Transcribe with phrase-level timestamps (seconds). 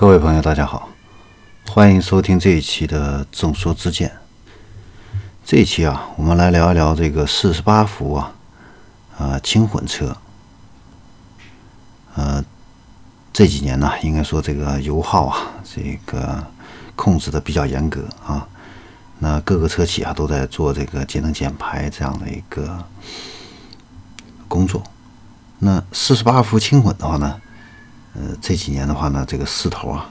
[0.00, 0.90] 各位朋友，大家好，
[1.66, 4.16] 欢迎收听这一期的众说之见。
[5.44, 8.32] 这一期啊，我们来聊一聊这个四十八伏啊，
[9.18, 10.16] 呃，轻混车。
[12.14, 12.44] 呃，
[13.32, 16.46] 这几年呢，应该说这个油耗啊，这个
[16.94, 18.46] 控制的比较严格啊。
[19.18, 22.84] 那各个车企啊，都在做这个节能减排这样的一个
[24.46, 24.80] 工作。
[25.58, 27.40] 那四十八伏轻混的话呢？
[28.20, 30.10] 呃，这几年的话呢，这个势头啊，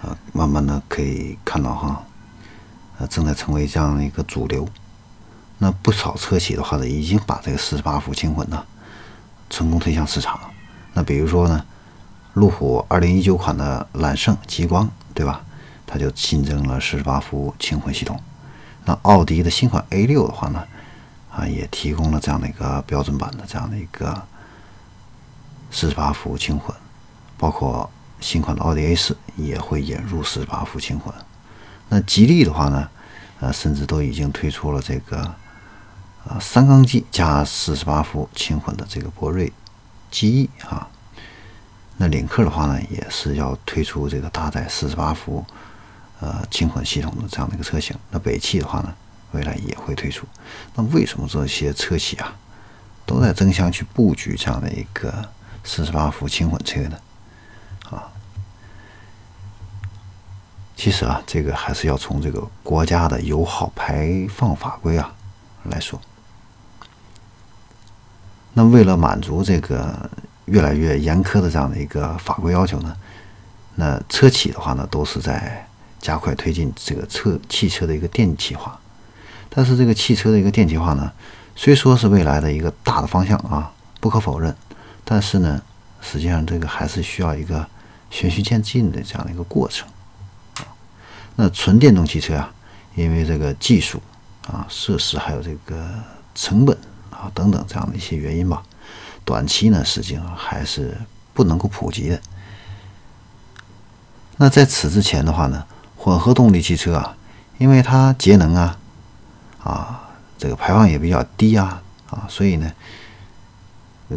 [0.00, 2.02] 啊，慢慢的可以看到哈，
[2.98, 4.66] 呃，正在成为这样的一个主流。
[5.58, 8.64] 那不少车企的话呢，已经把这个四十八伏轻混呢，
[9.50, 10.50] 成功推向市场了。
[10.94, 11.62] 那比如说呢，
[12.32, 15.44] 路虎二零一九款的揽胜、极光，对吧？
[15.86, 18.18] 它就新增了四十八伏轻混系统。
[18.86, 20.64] 那奥迪的新款 A 六的话呢，
[21.30, 24.22] 啊，也提供了这样的一个标准版的这样的一个
[25.70, 26.74] 四十八伏轻混。
[27.44, 27.90] 包括
[28.20, 31.12] 新款的奥迪 A 四也会引入四十八伏轻混，
[31.90, 32.88] 那吉利的话呢，
[33.38, 35.34] 呃，甚至都已经推出了这个
[36.26, 39.52] 呃三缸机加四十八伏轻混的这个博瑞
[40.10, 40.88] GE 啊，
[41.98, 45.44] 那领克的话呢，也是要推出这个搭载四十八伏
[46.20, 48.94] 呃轻混系统的这样的一个车型，那北汽的话呢，
[49.32, 50.26] 未来也会推出。
[50.74, 52.34] 那为什么这些车企啊
[53.04, 55.28] 都在争相去布局这样的一个
[55.62, 56.96] 四十八伏轻混车呢？
[60.76, 65.14] 其实啊，这个还是要从这个国家的油耗排放法规啊
[65.64, 66.00] 来说。
[68.52, 70.10] 那为了满足这个
[70.46, 72.96] 越来越严苛的这样的一个法规要求呢，
[73.76, 75.66] 那车企的话呢，都是在
[76.00, 78.78] 加快推进这个车汽车的一个电气化。
[79.48, 81.10] 但是这个汽车的一个电气化呢，
[81.56, 84.54] 虽说是未来的一个大的方向啊，不可否认，
[85.04, 85.62] 但是呢，
[86.00, 87.66] 实际上这个还是需要一个
[88.10, 89.88] 循序渐进的这样的一个过程。
[91.36, 92.52] 那纯电动汽车啊，
[92.94, 94.00] 因为这个技术
[94.46, 95.88] 啊、设施还有这个
[96.34, 96.76] 成本
[97.10, 98.62] 啊等等这样的一些原因吧，
[99.24, 100.96] 短期呢实际上还是
[101.32, 102.20] 不能够普及的。
[104.36, 105.64] 那在此之前的话呢，
[105.96, 107.16] 混合动力汽车啊，
[107.58, 108.78] 因为它节能啊，
[109.62, 112.70] 啊这个排放也比较低啊，啊所以呢，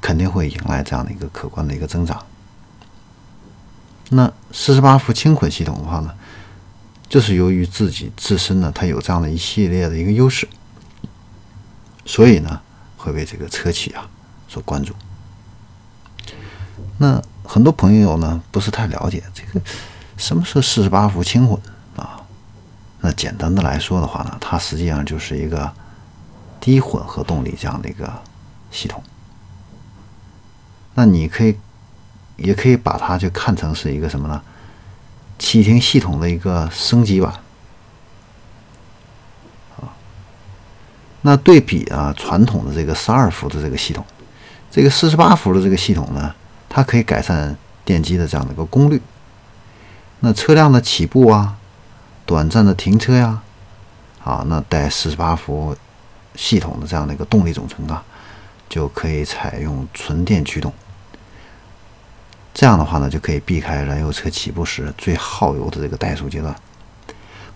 [0.00, 2.24] 肯定会迎来这样的一个可观的一个增长。
[4.10, 6.14] 那四十八伏轻混系统的话呢？
[7.10, 10.48] 就是由于自己自身呢，它有这样的一系列的一个优势，
[12.06, 12.60] 所以呢，
[12.96, 14.08] 会被这个车企啊
[14.46, 14.94] 所关注。
[16.98, 19.60] 那很多朋友呢，不是太了解这个
[20.16, 21.60] 什么是四十八伏轻混
[21.96, 22.22] 啊？
[23.00, 25.72] 那简单的来说的话呢，它实际上就是一个
[26.60, 28.08] 低混合动力这样的一个
[28.70, 29.02] 系统。
[30.94, 31.56] 那你可以，
[32.36, 34.40] 也可以把它就看成是一个什么呢？
[35.40, 37.32] 启停系统的一个升级版，
[39.78, 39.88] 啊，
[41.22, 44.04] 那对比啊传统的这个十二伏的这个系统，
[44.70, 46.34] 这个四十八伏的这个系统呢，
[46.68, 47.56] 它可以改善
[47.86, 49.00] 电机的这样的一个功率，
[50.20, 51.56] 那车辆的起步啊，
[52.26, 53.40] 短暂的停车呀，
[54.22, 55.74] 啊，那带四十八伏
[56.36, 58.04] 系统的这样的一个动力总成啊，
[58.68, 60.70] 就可以采用纯电驱动。
[62.52, 66.54] 这样的话呢，就可以避开燃油车起步时最耗油的这个怠速阶段。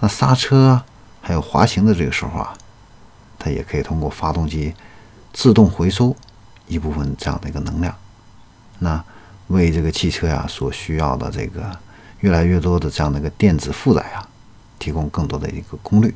[0.00, 0.82] 那刹车
[1.20, 2.52] 还有滑行的这个时候啊，
[3.38, 4.74] 它也可以通过发动机
[5.32, 6.14] 自动回收
[6.68, 7.94] 一部分这样的一个能量，
[8.80, 9.02] 那
[9.48, 11.76] 为这个汽车呀所需要的这个
[12.20, 14.28] 越来越多的这样的一个电子负载啊，
[14.78, 16.14] 提供更多的一个功率。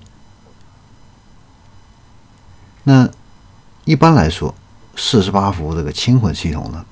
[2.84, 3.08] 那
[3.84, 4.54] 一般来说，
[4.96, 6.84] 四十八伏这个轻混系统呢？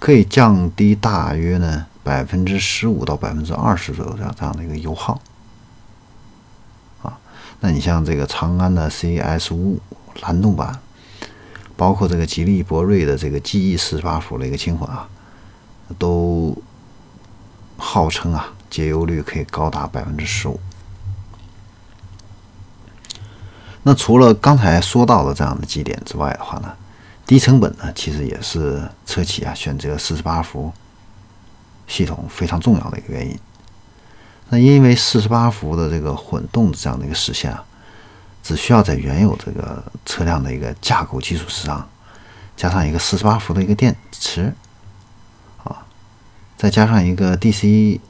[0.00, 5.20] 可以降低大约呢百分之十五到百分之二十左右这样这样的一个油耗
[7.02, 7.16] 啊。
[7.60, 9.80] 那你像这个长安的 CS 五五
[10.22, 10.80] 蓝动版，
[11.76, 15.06] 包括这个吉利博瑞的这个 GE 四十八伏的一个轻混啊，
[15.98, 16.56] 都
[17.76, 20.58] 号称啊节油率可以高达百分之十五。
[23.82, 26.72] 那除了刚才说到的这样的几点之外的话呢？
[27.30, 30.72] 低成本呢，其实也是车企啊选择四十八伏
[31.86, 33.38] 系统非常重要的一个原因。
[34.48, 37.64] 那因为四十八伏的这个混动这样的一个实现啊，
[38.42, 41.88] 只需要在原有这个车辆的一个架构基础之上，
[42.56, 44.52] 加上一个四十八伏的一个电池
[45.62, 45.86] 啊，
[46.58, 48.00] 再加上一个 DC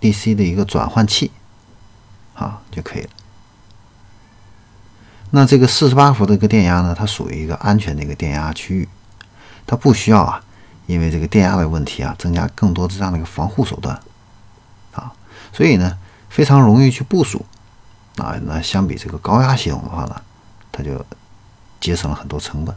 [0.00, 1.30] DC 的一个转换器
[2.32, 3.10] 啊就可以了。
[5.30, 8.88] 那这个四十八伏的一个电压呢，它属于一个安全的一个电压区域，
[9.66, 10.42] 它不需要啊，
[10.86, 14.00] 因为这个电压的问题啊，增加更多的这样的一个防护手段
[14.92, 15.12] 啊
[15.52, 15.98] 所以呢，
[16.30, 17.44] 非常容易去部署。
[18.16, 20.22] 啊，那相比这个高压系统的话呢，
[20.72, 21.04] 它就
[21.78, 22.74] 节省了很多成本。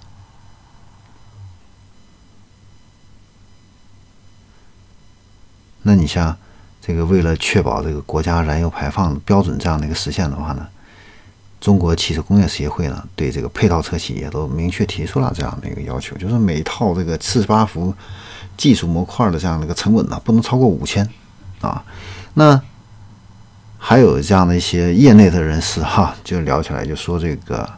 [5.83, 6.35] 那你像
[6.81, 10.67] 这个，为了确保这个国家燃油排放标准这样的一个实现的话呢，
[11.61, 17.93] 中国汽车工业协会呢，对这个配套车企也都明确提出了这样的一个要求，就是每套这个四十八伏
[18.55, 21.07] 技术模块的这样的一个成本呢，不能超过五千
[21.61, 21.83] 啊。
[22.33, 22.61] 那
[23.77, 27.69] 还有这样的一些业内的人士哈，就聊起来就说这个，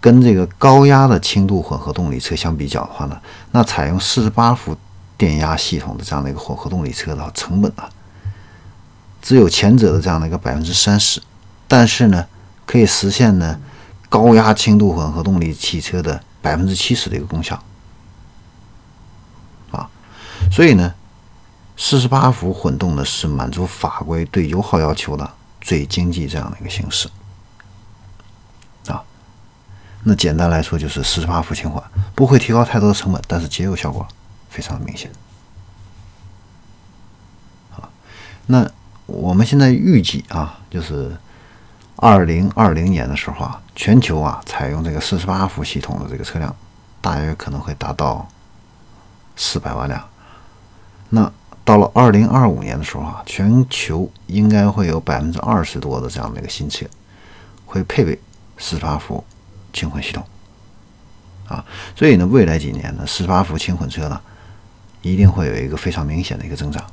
[0.00, 3.18] 跟这个高压的轻度混合动力车相比较的话呢，
[3.52, 4.76] 那采用四十八伏
[5.16, 7.88] 电压系统的这样的一个混合动力车的成本啊，
[9.22, 11.22] 只有前者的这样的一个百分之三十，
[11.68, 12.26] 但是呢，
[12.66, 13.60] 可以实现呢
[14.08, 17.62] 高压轻度混合动力汽车的百分之七十的一个功效
[19.70, 19.88] 啊，
[20.50, 20.94] 所以呢。
[21.76, 25.28] 四十八伏混动呢，是满足法规对油耗要求的
[25.60, 27.10] 最经济这样的一个形式
[28.86, 29.02] 啊。
[30.04, 31.82] 那简单来说，就是四十八伏轻混，
[32.14, 34.06] 不会提高太多的成本，但是节油效果
[34.48, 35.10] 非常明显
[37.76, 37.90] 啊。
[38.46, 38.70] 那
[39.06, 41.16] 我们现在预计啊，就是
[42.04, 46.54] 二零二零年的时候啊，全球啊采用这个四十八伏系统的这个车辆，
[47.00, 48.28] 大约可能会达到
[49.36, 50.06] 四百万辆。
[51.08, 51.32] 那
[51.64, 56.84] 到了二零二五年的时候啊，全球应该会有百分之二十多的这样的一个新车
[57.64, 58.20] 会配备
[58.58, 59.24] 四十八伏
[59.72, 60.22] 轻混系统
[61.48, 61.64] 啊，
[61.96, 64.20] 所以呢，未来几年呢，四十八伏轻混车呢
[65.00, 66.84] 一定会有一个非常明显的一个增长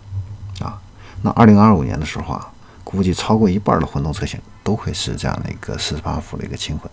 [0.61, 0.79] 啊。
[1.21, 2.50] 那二零二五年的时候啊，
[2.83, 6.89] 估计超过一半的混动车型都会是这样的一个四十八伏的一个轻混。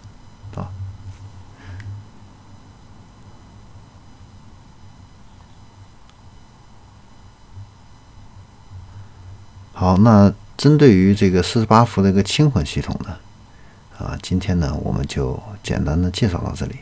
[0.55, 0.69] 啊
[9.73, 13.17] 好，那针对于这个四十八伏的一个轻混系统呢，
[13.97, 16.81] 啊，今天呢我们就简单的介绍到这里，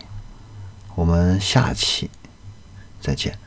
[0.95, 2.11] 我们下期
[2.99, 3.39] 再见。